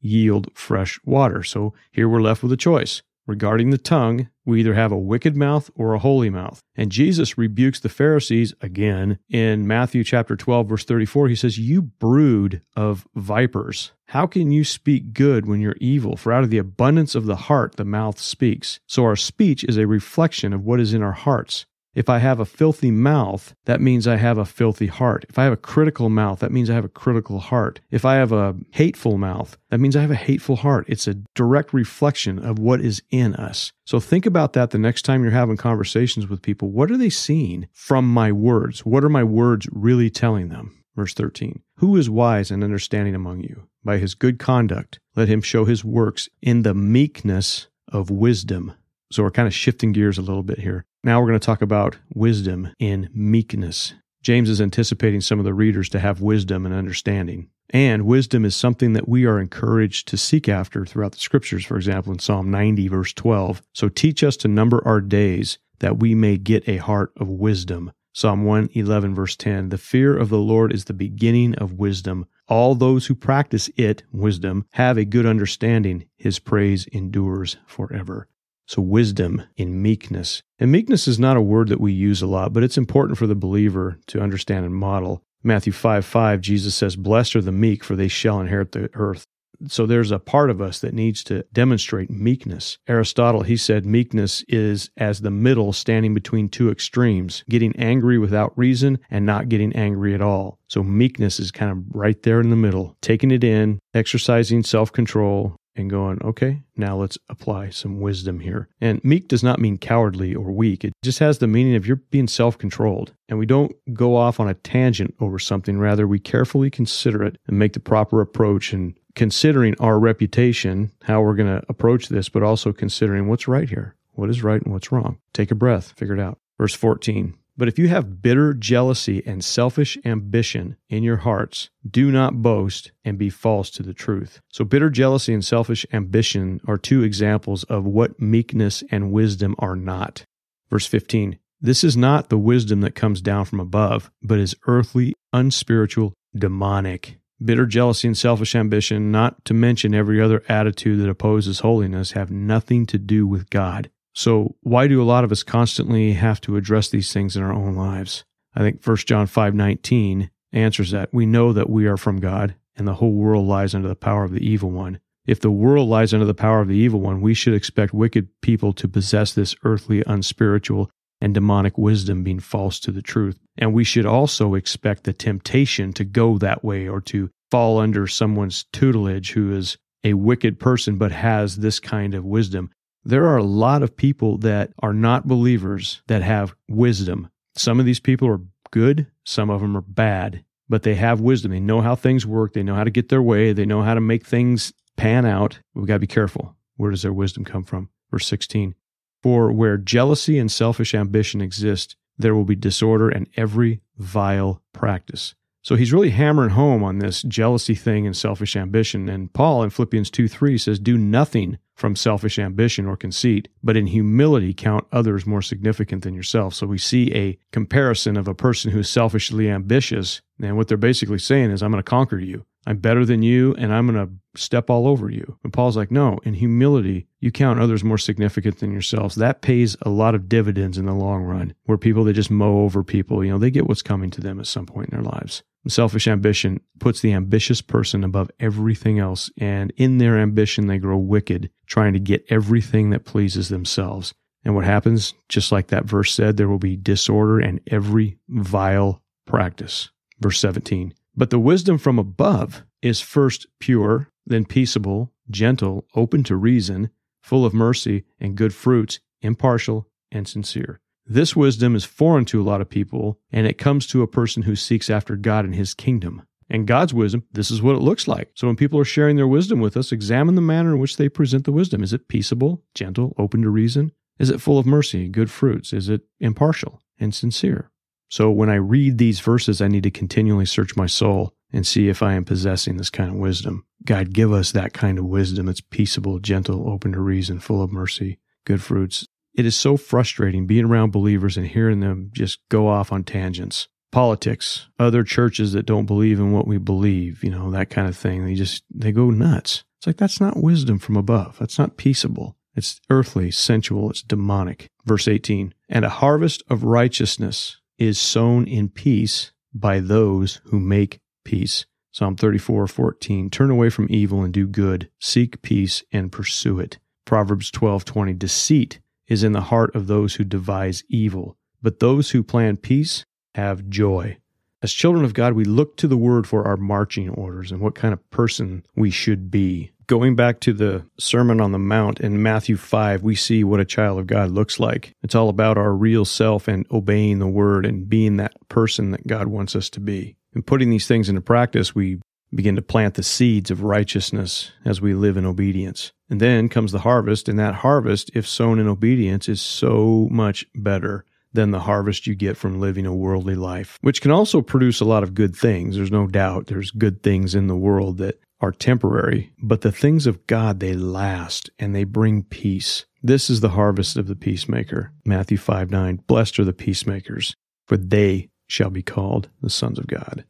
yield 0.00 0.48
fresh 0.54 0.98
water. 1.04 1.42
So 1.42 1.74
here 1.92 2.08
we're 2.08 2.22
left 2.22 2.42
with 2.42 2.52
a 2.52 2.56
choice. 2.56 3.02
Regarding 3.26 3.70
the 3.70 3.78
tongue, 3.78 4.28
we 4.44 4.60
either 4.60 4.74
have 4.74 4.90
a 4.90 4.98
wicked 4.98 5.36
mouth 5.36 5.70
or 5.76 5.94
a 5.94 5.98
holy 6.00 6.28
mouth. 6.28 6.60
And 6.74 6.90
Jesus 6.90 7.38
rebukes 7.38 7.78
the 7.78 7.88
Pharisees 7.88 8.52
again 8.60 9.18
in 9.28 9.66
Matthew 9.66 10.02
chapter 10.02 10.34
12 10.34 10.68
verse 10.68 10.84
34. 10.84 11.28
He 11.28 11.36
says, 11.36 11.58
"You 11.58 11.82
brood 11.82 12.62
of 12.74 13.06
vipers, 13.14 13.92
how 14.06 14.26
can 14.26 14.50
you 14.50 14.64
speak 14.64 15.12
good 15.12 15.46
when 15.46 15.60
you're 15.60 15.76
evil? 15.80 16.16
For 16.16 16.32
out 16.32 16.42
of 16.42 16.50
the 16.50 16.58
abundance 16.58 17.14
of 17.14 17.26
the 17.26 17.36
heart 17.36 17.76
the 17.76 17.84
mouth 17.84 18.18
speaks." 18.18 18.80
So 18.88 19.04
our 19.04 19.16
speech 19.16 19.64
is 19.64 19.76
a 19.76 19.86
reflection 19.86 20.52
of 20.52 20.64
what 20.64 20.80
is 20.80 20.92
in 20.92 21.02
our 21.02 21.12
hearts. 21.12 21.66
If 21.94 22.08
I 22.08 22.18
have 22.18 22.40
a 22.40 22.46
filthy 22.46 22.90
mouth, 22.90 23.54
that 23.66 23.80
means 23.80 24.06
I 24.06 24.16
have 24.16 24.38
a 24.38 24.46
filthy 24.46 24.86
heart. 24.86 25.26
If 25.28 25.38
I 25.38 25.44
have 25.44 25.52
a 25.52 25.58
critical 25.58 26.08
mouth, 26.08 26.38
that 26.40 26.50
means 26.50 26.70
I 26.70 26.74
have 26.74 26.86
a 26.86 26.88
critical 26.88 27.38
heart. 27.38 27.80
If 27.90 28.06
I 28.06 28.14
have 28.14 28.32
a 28.32 28.56
hateful 28.70 29.18
mouth, 29.18 29.58
that 29.68 29.78
means 29.78 29.94
I 29.94 30.00
have 30.00 30.10
a 30.10 30.14
hateful 30.14 30.56
heart. 30.56 30.86
It's 30.88 31.06
a 31.06 31.16
direct 31.34 31.74
reflection 31.74 32.38
of 32.38 32.58
what 32.58 32.80
is 32.80 33.02
in 33.10 33.34
us. 33.34 33.72
So 33.84 34.00
think 34.00 34.24
about 34.24 34.54
that 34.54 34.70
the 34.70 34.78
next 34.78 35.02
time 35.02 35.22
you're 35.22 35.32
having 35.32 35.58
conversations 35.58 36.26
with 36.26 36.40
people. 36.40 36.70
What 36.70 36.90
are 36.90 36.96
they 36.96 37.10
seeing 37.10 37.68
from 37.74 38.10
my 38.10 38.32
words? 38.32 38.86
What 38.86 39.04
are 39.04 39.10
my 39.10 39.24
words 39.24 39.68
really 39.70 40.08
telling 40.08 40.48
them? 40.48 40.82
Verse 40.96 41.12
13 41.12 41.60
Who 41.76 41.96
is 41.96 42.08
wise 42.08 42.50
and 42.50 42.64
understanding 42.64 43.14
among 43.14 43.42
you? 43.42 43.68
By 43.84 43.98
his 43.98 44.14
good 44.14 44.38
conduct, 44.38 44.98
let 45.14 45.28
him 45.28 45.42
show 45.42 45.66
his 45.66 45.84
works 45.84 46.30
in 46.40 46.62
the 46.62 46.74
meekness 46.74 47.68
of 47.88 48.10
wisdom. 48.10 48.72
So 49.10 49.22
we're 49.22 49.30
kind 49.30 49.48
of 49.48 49.54
shifting 49.54 49.92
gears 49.92 50.16
a 50.16 50.22
little 50.22 50.42
bit 50.42 50.60
here. 50.60 50.86
Now 51.04 51.20
we're 51.20 51.26
going 51.26 51.40
to 51.40 51.44
talk 51.44 51.62
about 51.62 51.96
wisdom 52.14 52.68
in 52.78 53.08
meekness. 53.12 53.94
James 54.22 54.48
is 54.48 54.60
anticipating 54.60 55.20
some 55.20 55.40
of 55.40 55.44
the 55.44 55.52
readers 55.52 55.88
to 55.88 55.98
have 55.98 56.20
wisdom 56.20 56.64
and 56.64 56.72
understanding. 56.72 57.48
And 57.70 58.06
wisdom 58.06 58.44
is 58.44 58.54
something 58.54 58.92
that 58.92 59.08
we 59.08 59.26
are 59.26 59.40
encouraged 59.40 60.06
to 60.08 60.16
seek 60.16 60.48
after 60.48 60.86
throughout 60.86 61.10
the 61.10 61.18
scriptures, 61.18 61.64
for 61.64 61.76
example, 61.76 62.12
in 62.12 62.20
Psalm 62.20 62.52
90, 62.52 62.86
verse 62.86 63.12
12. 63.14 63.62
So 63.72 63.88
teach 63.88 64.22
us 64.22 64.36
to 64.38 64.48
number 64.48 64.80
our 64.86 65.00
days 65.00 65.58
that 65.80 65.98
we 65.98 66.14
may 66.14 66.36
get 66.36 66.68
a 66.68 66.76
heart 66.76 67.12
of 67.16 67.26
wisdom. 67.28 67.90
Psalm 68.12 68.44
111, 68.44 69.12
verse 69.12 69.34
10 69.34 69.70
The 69.70 69.78
fear 69.78 70.16
of 70.16 70.28
the 70.28 70.38
Lord 70.38 70.72
is 70.72 70.84
the 70.84 70.92
beginning 70.92 71.56
of 71.56 71.72
wisdom. 71.72 72.26
All 72.46 72.76
those 72.76 73.06
who 73.06 73.16
practice 73.16 73.68
it, 73.76 74.04
wisdom, 74.12 74.66
have 74.74 74.96
a 74.96 75.04
good 75.04 75.26
understanding. 75.26 76.04
His 76.16 76.38
praise 76.38 76.86
endures 76.92 77.56
forever. 77.66 78.28
So, 78.72 78.80
wisdom 78.80 79.42
in 79.58 79.82
meekness. 79.82 80.42
And 80.58 80.72
meekness 80.72 81.06
is 81.06 81.18
not 81.18 81.36
a 81.36 81.42
word 81.42 81.68
that 81.68 81.78
we 81.78 81.92
use 81.92 82.22
a 82.22 82.26
lot, 82.26 82.54
but 82.54 82.62
it's 82.62 82.78
important 82.78 83.18
for 83.18 83.26
the 83.26 83.34
believer 83.34 83.98
to 84.06 84.22
understand 84.22 84.64
and 84.64 84.74
model. 84.74 85.22
Matthew 85.42 85.74
5 85.74 86.06
5, 86.06 86.40
Jesus 86.40 86.74
says, 86.74 86.96
Blessed 86.96 87.36
are 87.36 87.42
the 87.42 87.52
meek, 87.52 87.84
for 87.84 87.96
they 87.96 88.08
shall 88.08 88.40
inherit 88.40 88.72
the 88.72 88.88
earth. 88.94 89.26
So 89.68 89.84
there's 89.84 90.10
a 90.10 90.18
part 90.18 90.48
of 90.48 90.62
us 90.62 90.80
that 90.80 90.94
needs 90.94 91.22
to 91.24 91.44
demonstrate 91.52 92.10
meekness. 92.10 92.78
Aristotle, 92.88 93.42
he 93.42 93.58
said, 93.58 93.84
meekness 93.84 94.42
is 94.48 94.90
as 94.96 95.20
the 95.20 95.30
middle 95.30 95.74
standing 95.74 96.14
between 96.14 96.48
two 96.48 96.70
extremes, 96.70 97.44
getting 97.50 97.76
angry 97.76 98.18
without 98.18 98.56
reason 98.56 98.98
and 99.10 99.26
not 99.26 99.50
getting 99.50 99.72
angry 99.74 100.14
at 100.14 100.22
all. 100.22 100.58
So 100.66 100.82
meekness 100.82 101.38
is 101.38 101.50
kind 101.50 101.70
of 101.70 101.84
right 101.94 102.20
there 102.22 102.40
in 102.40 102.48
the 102.48 102.56
middle, 102.56 102.96
taking 103.02 103.30
it 103.30 103.44
in, 103.44 103.78
exercising 103.94 104.62
self 104.62 104.90
control, 104.90 105.56
and 105.76 105.90
going, 105.90 106.22
okay, 106.22 106.62
now 106.76 106.96
let's 106.96 107.18
apply 107.28 107.70
some 107.70 108.00
wisdom 108.00 108.40
here. 108.40 108.68
And 108.80 109.02
meek 109.04 109.28
does 109.28 109.42
not 109.42 109.58
mean 109.58 109.78
cowardly 109.78 110.34
or 110.34 110.52
weak. 110.52 110.84
It 110.84 110.92
just 111.02 111.18
has 111.20 111.38
the 111.38 111.46
meaning 111.46 111.74
of 111.74 111.86
you're 111.86 111.96
being 111.96 112.28
self 112.28 112.58
controlled. 112.58 113.12
And 113.28 113.38
we 113.38 113.46
don't 113.46 113.72
go 113.92 114.16
off 114.16 114.40
on 114.40 114.48
a 114.48 114.54
tangent 114.54 115.14
over 115.20 115.38
something. 115.38 115.78
Rather, 115.78 116.06
we 116.06 116.18
carefully 116.18 116.70
consider 116.70 117.22
it 117.24 117.36
and 117.46 117.58
make 117.58 117.72
the 117.72 117.80
proper 117.80 118.20
approach 118.20 118.72
and 118.72 118.94
considering 119.14 119.74
our 119.80 119.98
reputation, 119.98 120.90
how 121.02 121.22
we're 121.22 121.34
going 121.34 121.60
to 121.60 121.64
approach 121.68 122.08
this, 122.08 122.28
but 122.28 122.42
also 122.42 122.72
considering 122.72 123.28
what's 123.28 123.48
right 123.48 123.68
here. 123.68 123.96
What 124.12 124.30
is 124.30 124.42
right 124.42 124.62
and 124.62 124.72
what's 124.72 124.92
wrong? 124.92 125.18
Take 125.32 125.50
a 125.50 125.54
breath, 125.54 125.92
figure 125.96 126.14
it 126.14 126.20
out. 126.20 126.38
Verse 126.58 126.74
14 126.74 127.34
but 127.62 127.68
if 127.68 127.78
you 127.78 127.86
have 127.86 128.20
bitter 128.20 128.54
jealousy 128.54 129.22
and 129.24 129.44
selfish 129.44 129.96
ambition 130.04 130.74
in 130.88 131.04
your 131.04 131.18
hearts, 131.18 131.70
do 131.88 132.10
not 132.10 132.42
boast 132.42 132.90
and 133.04 133.16
be 133.16 133.30
false 133.30 133.70
to 133.70 133.84
the 133.84 133.94
truth. 133.94 134.40
So, 134.48 134.64
bitter 134.64 134.90
jealousy 134.90 135.32
and 135.32 135.44
selfish 135.44 135.86
ambition 135.92 136.60
are 136.66 136.76
two 136.76 137.04
examples 137.04 137.62
of 137.62 137.84
what 137.84 138.20
meekness 138.20 138.82
and 138.90 139.12
wisdom 139.12 139.54
are 139.60 139.76
not. 139.76 140.24
Verse 140.70 140.88
15 140.88 141.38
This 141.60 141.84
is 141.84 141.96
not 141.96 142.30
the 142.30 142.36
wisdom 142.36 142.80
that 142.80 142.96
comes 142.96 143.20
down 143.20 143.44
from 143.44 143.60
above, 143.60 144.10
but 144.24 144.40
is 144.40 144.56
earthly, 144.66 145.14
unspiritual, 145.32 146.14
demonic. 146.34 147.20
Bitter 147.40 147.66
jealousy 147.66 148.08
and 148.08 148.18
selfish 148.18 148.56
ambition, 148.56 149.12
not 149.12 149.44
to 149.44 149.54
mention 149.54 149.94
every 149.94 150.20
other 150.20 150.42
attitude 150.48 150.98
that 150.98 151.08
opposes 151.08 151.60
holiness, 151.60 152.10
have 152.10 152.32
nothing 152.32 152.86
to 152.86 152.98
do 152.98 153.24
with 153.24 153.50
God. 153.50 153.88
So, 154.14 154.56
why 154.60 154.88
do 154.88 155.00
a 155.00 155.04
lot 155.04 155.24
of 155.24 155.32
us 155.32 155.42
constantly 155.42 156.12
have 156.12 156.40
to 156.42 156.56
address 156.56 156.88
these 156.88 157.12
things 157.12 157.36
in 157.36 157.42
our 157.42 157.52
own 157.52 157.74
lives? 157.74 158.24
I 158.54 158.60
think 158.60 158.84
1 158.84 158.96
John 158.98 159.26
5 159.26 159.54
19 159.54 160.30
answers 160.52 160.90
that. 160.90 161.12
We 161.12 161.26
know 161.26 161.52
that 161.52 161.70
we 161.70 161.86
are 161.86 161.96
from 161.96 162.20
God, 162.20 162.54
and 162.76 162.86
the 162.86 162.94
whole 162.94 163.12
world 163.12 163.46
lies 163.46 163.74
under 163.74 163.88
the 163.88 163.96
power 163.96 164.24
of 164.24 164.32
the 164.32 164.46
evil 164.46 164.70
one. 164.70 164.98
If 165.26 165.40
the 165.40 165.50
world 165.50 165.88
lies 165.88 166.12
under 166.12 166.26
the 166.26 166.34
power 166.34 166.60
of 166.60 166.68
the 166.68 166.76
evil 166.76 167.00
one, 167.00 167.20
we 167.20 167.34
should 167.34 167.54
expect 167.54 167.94
wicked 167.94 168.28
people 168.40 168.72
to 168.74 168.88
possess 168.88 169.32
this 169.32 169.54
earthly, 169.64 170.02
unspiritual, 170.06 170.90
and 171.20 171.32
demonic 171.32 171.78
wisdom 171.78 172.24
being 172.24 172.40
false 172.40 172.80
to 172.80 172.90
the 172.90 173.02
truth. 173.02 173.38
And 173.56 173.72
we 173.72 173.84
should 173.84 174.06
also 174.06 174.54
expect 174.54 175.04
the 175.04 175.12
temptation 175.12 175.92
to 175.92 176.04
go 176.04 176.38
that 176.38 176.64
way 176.64 176.88
or 176.88 177.00
to 177.02 177.30
fall 177.50 177.78
under 177.78 178.08
someone's 178.08 178.64
tutelage 178.72 179.32
who 179.32 179.56
is 179.56 179.76
a 180.02 180.14
wicked 180.14 180.58
person 180.58 180.96
but 180.98 181.12
has 181.12 181.58
this 181.58 181.78
kind 181.78 182.14
of 182.14 182.24
wisdom. 182.24 182.70
There 183.04 183.26
are 183.26 183.36
a 183.36 183.44
lot 183.44 183.82
of 183.82 183.96
people 183.96 184.38
that 184.38 184.72
are 184.80 184.94
not 184.94 185.26
believers 185.26 186.02
that 186.06 186.22
have 186.22 186.54
wisdom. 186.68 187.28
Some 187.56 187.80
of 187.80 187.86
these 187.86 188.00
people 188.00 188.28
are 188.28 188.40
good, 188.70 189.06
some 189.24 189.50
of 189.50 189.60
them 189.60 189.76
are 189.76 189.82
bad, 189.82 190.44
but 190.68 190.84
they 190.84 190.94
have 190.94 191.20
wisdom. 191.20 191.50
They 191.50 191.60
know 191.60 191.80
how 191.80 191.96
things 191.96 192.26
work, 192.26 192.52
they 192.52 192.62
know 192.62 192.74
how 192.74 192.84
to 192.84 192.90
get 192.90 193.08
their 193.08 193.22
way, 193.22 193.52
they 193.52 193.66
know 193.66 193.82
how 193.82 193.94
to 193.94 194.00
make 194.00 194.24
things 194.24 194.72
pan 194.96 195.26
out. 195.26 195.58
We've 195.74 195.86
got 195.86 195.94
to 195.94 196.00
be 196.00 196.06
careful. 196.06 196.56
Where 196.76 196.90
does 196.90 197.02
their 197.02 197.12
wisdom 197.12 197.44
come 197.44 197.64
from? 197.64 197.90
Verse 198.10 198.26
16 198.26 198.74
For 199.22 199.50
where 199.50 199.76
jealousy 199.76 200.38
and 200.38 200.50
selfish 200.50 200.94
ambition 200.94 201.40
exist, 201.40 201.96
there 202.16 202.34
will 202.34 202.44
be 202.44 202.56
disorder 202.56 203.08
and 203.08 203.28
every 203.36 203.80
vile 203.98 204.62
practice. 204.72 205.34
So 205.62 205.76
he's 205.76 205.92
really 205.92 206.10
hammering 206.10 206.50
home 206.50 206.82
on 206.82 206.98
this 206.98 207.22
jealousy 207.22 207.76
thing 207.76 208.04
and 208.04 208.16
selfish 208.16 208.56
ambition. 208.56 209.08
And 209.08 209.32
Paul 209.32 209.62
in 209.62 209.70
Philippians 209.70 210.10
2 210.10 210.26
3 210.26 210.58
says, 210.58 210.80
Do 210.80 210.98
nothing 210.98 211.58
from 211.74 211.94
selfish 211.94 212.38
ambition 212.38 212.86
or 212.86 212.96
conceit, 212.96 213.48
but 213.62 213.76
in 213.76 213.86
humility 213.86 214.52
count 214.52 214.86
others 214.92 215.24
more 215.24 215.40
significant 215.40 216.02
than 216.02 216.14
yourself. 216.14 216.54
So 216.54 216.66
we 216.66 216.78
see 216.78 217.14
a 217.14 217.38
comparison 217.52 218.16
of 218.16 218.26
a 218.26 218.34
person 218.34 218.72
who's 218.72 218.90
selfishly 218.90 219.48
ambitious. 219.48 220.20
And 220.42 220.56
what 220.56 220.66
they're 220.66 220.76
basically 220.76 221.18
saying 221.18 221.52
is, 221.52 221.62
I'm 221.62 221.70
going 221.70 221.82
to 221.82 221.88
conquer 221.88 222.18
you. 222.18 222.44
I'm 222.66 222.78
better 222.78 223.04
than 223.04 223.22
you 223.22 223.54
and 223.54 223.72
I'm 223.72 223.88
going 223.88 224.06
to 224.06 224.40
step 224.40 224.70
all 224.70 224.86
over 224.86 225.10
you. 225.10 225.38
And 225.42 225.52
Paul's 225.52 225.76
like, 225.76 225.90
no, 225.90 226.18
in 226.22 226.34
humility, 226.34 227.06
you 227.20 227.32
count 227.32 227.60
others 227.60 227.82
more 227.82 227.98
significant 227.98 228.58
than 228.58 228.72
yourselves. 228.72 229.16
That 229.16 229.42
pays 229.42 229.76
a 229.82 229.90
lot 229.90 230.14
of 230.14 230.28
dividends 230.28 230.78
in 230.78 230.86
the 230.86 230.94
long 230.94 231.22
run, 231.22 231.54
where 231.64 231.78
people 231.78 232.04
that 232.04 232.12
just 232.12 232.30
mow 232.30 232.60
over 232.60 232.84
people, 232.84 233.24
you 233.24 233.30
know, 233.30 233.38
they 233.38 233.50
get 233.50 233.66
what's 233.66 233.82
coming 233.82 234.10
to 234.10 234.20
them 234.20 234.38
at 234.38 234.46
some 234.46 234.66
point 234.66 234.90
in 234.90 234.96
their 234.96 235.10
lives. 235.10 235.42
Selfish 235.68 236.08
ambition 236.08 236.60
puts 236.80 237.00
the 237.00 237.12
ambitious 237.12 237.60
person 237.62 238.02
above 238.02 238.30
everything 238.40 238.98
else. 238.98 239.30
And 239.38 239.72
in 239.76 239.98
their 239.98 240.18
ambition, 240.18 240.66
they 240.66 240.78
grow 240.78 240.98
wicked, 240.98 241.50
trying 241.66 241.92
to 241.92 242.00
get 242.00 242.24
everything 242.28 242.90
that 242.90 243.04
pleases 243.04 243.48
themselves. 243.48 244.12
And 244.44 244.54
what 244.56 244.64
happens, 244.64 245.14
just 245.28 245.52
like 245.52 245.68
that 245.68 245.84
verse 245.84 246.12
said, 246.12 246.36
there 246.36 246.48
will 246.48 246.58
be 246.58 246.76
disorder 246.76 247.38
and 247.38 247.60
every 247.68 248.18
vile 248.28 249.02
practice. 249.24 249.90
Verse 250.20 250.40
17. 250.40 250.94
But 251.14 251.30
the 251.30 251.38
wisdom 251.38 251.78
from 251.78 251.98
above 251.98 252.64
is 252.80 253.00
first 253.00 253.46
pure, 253.60 254.08
then 254.26 254.44
peaceable, 254.44 255.12
gentle, 255.30 255.86
open 255.94 256.24
to 256.24 256.36
reason, 256.36 256.90
full 257.20 257.44
of 257.44 257.54
mercy 257.54 258.04
and 258.18 258.36
good 258.36 258.52
fruits, 258.54 258.98
impartial 259.20 259.88
and 260.10 260.26
sincere. 260.26 260.80
This 261.06 261.34
wisdom 261.34 261.74
is 261.74 261.84
foreign 261.84 262.24
to 262.26 262.40
a 262.40 262.44
lot 262.44 262.60
of 262.60 262.68
people, 262.68 263.18
and 263.30 263.46
it 263.46 263.58
comes 263.58 263.86
to 263.88 264.02
a 264.02 264.08
person 264.08 264.42
who 264.42 264.56
seeks 264.56 264.88
after 264.88 265.16
God 265.16 265.44
and 265.44 265.54
his 265.54 265.74
kingdom. 265.74 266.22
And 266.48 266.66
God's 266.66 266.92
wisdom, 266.92 267.24
this 267.32 267.50
is 267.50 267.62
what 267.62 267.76
it 267.76 267.82
looks 267.82 268.06
like. 268.06 268.30
So 268.34 268.46
when 268.46 268.56
people 268.56 268.78
are 268.78 268.84
sharing 268.84 269.16
their 269.16 269.26
wisdom 269.26 269.60
with 269.60 269.76
us, 269.76 269.90
examine 269.90 270.34
the 270.34 270.42
manner 270.42 270.74
in 270.74 270.78
which 270.80 270.98
they 270.98 271.08
present 271.08 271.44
the 271.44 271.52
wisdom. 271.52 271.82
Is 271.82 271.92
it 271.92 272.08
peaceable, 272.08 272.62
gentle, 272.74 273.14
open 273.16 273.42
to 273.42 273.48
reason? 273.48 273.92
Is 274.18 274.30
it 274.30 274.40
full 274.40 274.58
of 274.58 274.66
mercy, 274.66 275.08
good 275.08 275.30
fruits? 275.30 275.72
Is 275.72 275.88
it 275.88 276.02
impartial 276.20 276.82
and 277.00 277.14
sincere? 277.14 277.70
So 278.08 278.30
when 278.30 278.50
I 278.50 278.56
read 278.56 278.98
these 278.98 279.20
verses, 279.20 279.62
I 279.62 279.68
need 279.68 279.84
to 279.84 279.90
continually 279.90 280.44
search 280.44 280.76
my 280.76 280.86
soul 280.86 281.32
and 281.52 281.66
see 281.66 281.88
if 281.88 282.02
I 282.02 282.12
am 282.12 282.24
possessing 282.24 282.76
this 282.76 282.90
kind 282.90 283.10
of 283.10 283.16
wisdom. 283.16 283.64
God, 283.84 284.12
give 284.12 284.32
us 284.32 284.52
that 284.52 284.74
kind 284.74 284.98
of 284.98 285.06
wisdom 285.06 285.46
that's 285.46 285.62
peaceable, 285.62 286.18
gentle, 286.18 286.68
open 286.70 286.92
to 286.92 287.00
reason, 287.00 287.40
full 287.40 287.62
of 287.62 287.72
mercy, 287.72 288.18
good 288.44 288.62
fruits. 288.62 289.06
It 289.34 289.46
is 289.46 289.56
so 289.56 289.76
frustrating 289.76 290.46
being 290.46 290.66
around 290.66 290.92
believers 290.92 291.36
and 291.36 291.46
hearing 291.46 291.80
them 291.80 292.10
just 292.12 292.40
go 292.48 292.68
off 292.68 292.92
on 292.92 293.04
tangents. 293.04 293.68
Politics, 293.90 294.68
other 294.78 295.02
churches 295.04 295.52
that 295.52 295.66
don't 295.66 295.86
believe 295.86 296.18
in 296.18 296.32
what 296.32 296.46
we 296.46 296.56
believe, 296.56 297.22
you 297.22 297.30
know, 297.30 297.50
that 297.50 297.68
kind 297.68 297.88
of 297.88 297.96
thing. 297.96 298.24
They 298.24 298.34
just, 298.34 298.64
they 298.70 298.90
go 298.90 299.10
nuts. 299.10 299.64
It's 299.78 299.86
like, 299.86 299.98
that's 299.98 300.20
not 300.20 300.42
wisdom 300.42 300.78
from 300.78 300.96
above. 300.96 301.38
That's 301.38 301.58
not 301.58 301.76
peaceable. 301.76 302.36
It's 302.54 302.80
earthly, 302.90 303.30
sensual, 303.30 303.90
it's 303.90 304.02
demonic. 304.02 304.68
Verse 304.84 305.08
18, 305.08 305.54
and 305.68 305.84
a 305.84 305.90
harvest 305.90 306.42
of 306.48 306.64
righteousness 306.64 307.60
is 307.78 307.98
sown 307.98 308.46
in 308.46 308.68
peace 308.68 309.32
by 309.54 309.80
those 309.80 310.40
who 310.44 310.60
make 310.60 311.00
peace. 311.24 311.66
Psalm 311.90 312.16
34, 312.16 312.66
14. 312.66 313.30
Turn 313.30 313.50
away 313.50 313.68
from 313.68 313.86
evil 313.90 314.22
and 314.22 314.32
do 314.32 314.46
good. 314.46 314.88
Seek 314.98 315.42
peace 315.42 315.82
and 315.92 316.12
pursue 316.12 316.58
it. 316.58 316.78
Proverbs 317.04 317.50
12, 317.50 317.84
20. 317.84 318.14
Deceit 318.14 318.80
is 319.08 319.24
in 319.24 319.32
the 319.32 319.42
heart 319.42 319.74
of 319.74 319.86
those 319.86 320.14
who 320.14 320.24
devise 320.24 320.84
evil, 320.88 321.36
but 321.60 321.80
those 321.80 322.10
who 322.10 322.22
plan 322.22 322.56
peace 322.56 323.04
have 323.34 323.68
joy. 323.68 324.18
As 324.62 324.72
children 324.72 325.04
of 325.04 325.14
God, 325.14 325.32
we 325.32 325.44
look 325.44 325.76
to 325.78 325.88
the 325.88 325.96
word 325.96 326.26
for 326.26 326.46
our 326.46 326.56
marching 326.56 327.08
orders 327.08 327.50
and 327.50 327.60
what 327.60 327.74
kind 327.74 327.92
of 327.92 328.10
person 328.10 328.64
we 328.76 328.90
should 328.90 329.30
be 329.30 329.72
going 329.92 330.16
back 330.16 330.40
to 330.40 330.54
the 330.54 330.82
Sermon 330.98 331.38
on 331.38 331.52
the 331.52 331.58
Mount 331.58 332.00
in 332.00 332.22
Matthew 332.22 332.56
5, 332.56 333.02
we 333.02 333.14
see 333.14 333.44
what 333.44 333.60
a 333.60 333.64
child 333.66 333.98
of 333.98 334.06
God 334.06 334.30
looks 334.30 334.58
like. 334.58 334.94
It's 335.02 335.14
all 335.14 335.28
about 335.28 335.58
our 335.58 335.74
real 335.74 336.06
self 336.06 336.48
and 336.48 336.66
obeying 336.70 337.18
the 337.18 337.26
word 337.26 337.66
and 337.66 337.86
being 337.86 338.16
that 338.16 338.32
person 338.48 338.92
that 338.92 339.06
God 339.06 339.28
wants 339.28 339.54
us 339.54 339.68
to 339.68 339.80
be. 339.80 340.16
And 340.34 340.46
putting 340.46 340.70
these 340.70 340.86
things 340.86 341.10
into 341.10 341.20
practice, 341.20 341.74
we 341.74 342.00
begin 342.34 342.56
to 342.56 342.62
plant 342.62 342.94
the 342.94 343.02
seeds 343.02 343.50
of 343.50 343.62
righteousness 343.62 344.52
as 344.64 344.80
we 344.80 344.94
live 344.94 345.16
in 345.16 345.26
obedience. 345.26 345.92
And 346.08 346.20
then 346.20 346.48
comes 346.48 346.72
the 346.72 346.80
harvest, 346.80 347.28
and 347.28 347.38
that 347.38 347.56
harvest, 347.56 348.10
if 348.14 348.26
sown 348.26 348.58
in 348.58 348.68
obedience, 348.68 349.28
is 349.28 349.40
so 349.40 350.08
much 350.10 350.46
better 350.54 351.04
than 351.32 351.50
the 351.50 351.60
harvest 351.60 352.06
you 352.06 352.14
get 352.14 352.36
from 352.36 352.60
living 352.60 352.86
a 352.86 352.94
worldly 352.94 353.34
life, 353.34 353.78
which 353.80 354.02
can 354.02 354.10
also 354.10 354.42
produce 354.42 354.80
a 354.80 354.84
lot 354.84 355.02
of 355.02 355.14
good 355.14 355.34
things. 355.34 355.76
There's 355.76 355.90
no 355.90 356.06
doubt 356.06 356.46
there's 356.46 356.70
good 356.70 357.02
things 357.02 357.34
in 357.34 357.46
the 357.46 357.56
world 357.56 357.98
that 357.98 358.20
are 358.40 358.52
temporary, 358.52 359.32
but 359.40 359.60
the 359.60 359.72
things 359.72 360.06
of 360.06 360.26
God, 360.26 360.60
they 360.60 360.74
last 360.74 361.48
and 361.58 361.74
they 361.74 361.84
bring 361.84 362.24
peace. 362.24 362.84
This 363.02 363.30
is 363.30 363.40
the 363.40 363.50
harvest 363.50 363.96
of 363.96 364.08
the 364.08 364.16
peacemaker. 364.16 364.92
Matthew 365.04 365.38
5 365.38 365.70
9. 365.70 366.02
Blessed 366.06 366.38
are 366.38 366.44
the 366.44 366.52
peacemakers, 366.52 367.34
for 367.66 367.76
they 367.76 368.28
shall 368.46 368.70
be 368.70 368.82
called 368.82 369.28
the 369.40 369.50
sons 369.50 369.78
of 369.78 369.86
God. 369.86 370.24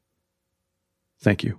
Thank 1.20 1.42
you. 1.42 1.58